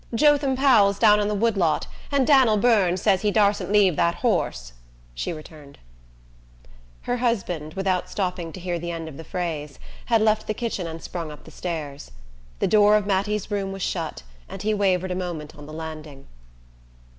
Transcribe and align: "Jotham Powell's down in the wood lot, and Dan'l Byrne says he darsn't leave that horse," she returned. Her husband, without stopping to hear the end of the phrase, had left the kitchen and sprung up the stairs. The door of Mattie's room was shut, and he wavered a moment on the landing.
"Jotham 0.15 0.55
Powell's 0.55 0.97
down 0.97 1.19
in 1.19 1.27
the 1.27 1.35
wood 1.35 1.55
lot, 1.55 1.85
and 2.11 2.25
Dan'l 2.25 2.57
Byrne 2.57 2.97
says 2.97 3.21
he 3.21 3.29
darsn't 3.31 3.71
leave 3.71 3.95
that 3.97 4.15
horse," 4.25 4.73
she 5.13 5.31
returned. 5.31 5.77
Her 7.01 7.17
husband, 7.17 7.75
without 7.75 8.09
stopping 8.09 8.51
to 8.53 8.59
hear 8.59 8.79
the 8.79 8.89
end 8.89 9.07
of 9.07 9.15
the 9.17 9.23
phrase, 9.23 9.77
had 10.05 10.23
left 10.23 10.47
the 10.47 10.55
kitchen 10.55 10.87
and 10.87 11.03
sprung 11.03 11.31
up 11.31 11.43
the 11.43 11.51
stairs. 11.51 12.09
The 12.57 12.67
door 12.67 12.95
of 12.97 13.05
Mattie's 13.05 13.51
room 13.51 13.71
was 13.71 13.83
shut, 13.83 14.23
and 14.49 14.63
he 14.63 14.73
wavered 14.73 15.11
a 15.11 15.15
moment 15.15 15.55
on 15.55 15.67
the 15.67 15.71
landing. 15.73 16.25